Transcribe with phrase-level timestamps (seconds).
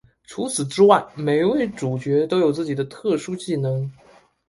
[0.23, 3.87] 除此之外每位主角都有自己的特殊技能。